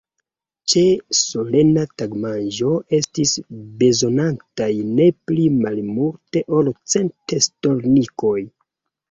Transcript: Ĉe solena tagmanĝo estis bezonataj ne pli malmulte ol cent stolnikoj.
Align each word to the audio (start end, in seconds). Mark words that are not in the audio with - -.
Ĉe 0.71 0.81
solena 1.17 1.83
tagmanĝo 2.01 2.71
estis 2.99 3.33
bezonataj 3.83 4.71
ne 5.01 5.07
pli 5.29 5.45
malmulte 5.59 6.45
ol 6.63 6.73
cent 6.97 7.39
stolnikoj. 7.51 8.37